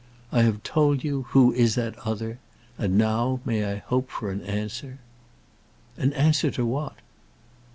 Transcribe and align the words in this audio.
I 0.31 0.41
have 0.41 0.63
told 0.63 1.03
you 1.03 1.27
who 1.29 1.53
is 1.53 1.75
that 1.75 1.95
other; 1.99 2.39
and 2.75 2.97
now 2.97 3.39
may 3.45 3.63
I 3.65 3.75
hope 3.75 4.09
for 4.09 4.31
an 4.31 4.41
answer?" 4.41 4.97
"An 5.95 6.11
answer 6.13 6.49
to 6.49 6.65
what?" 6.65 6.95